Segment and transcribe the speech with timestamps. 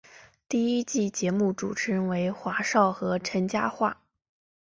[0.49, 3.97] 第一季节目主持人为华少和陈嘉桦。